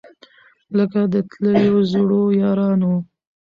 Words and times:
لکه 0.77 0.99
د 1.13 1.15
تللیو 1.31 1.75
زړو 1.91 2.21
یارانو 2.41 2.93